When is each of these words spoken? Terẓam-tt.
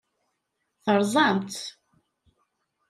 Terẓam-tt. 0.83 1.63